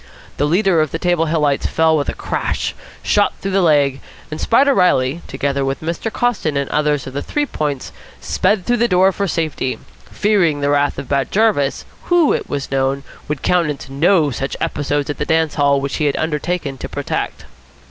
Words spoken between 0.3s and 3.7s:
The leader of the Table Hillites fell with a crash, shot through the